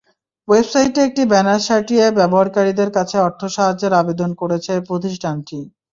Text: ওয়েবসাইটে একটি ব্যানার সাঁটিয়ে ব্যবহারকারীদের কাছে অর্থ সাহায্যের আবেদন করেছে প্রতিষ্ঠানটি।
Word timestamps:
ওয়েবসাইটে 0.47 0.99
একটি 1.07 1.23
ব্যানার 1.31 1.61
সাঁটিয়ে 1.67 2.05
ব্যবহারকারীদের 2.19 2.89
কাছে 2.97 3.15
অর্থ 3.19 3.41
সাহায্যের 3.55 3.93
আবেদন 4.01 4.29
করেছে 4.41 4.73
প্রতিষ্ঠানটি। 4.87 5.59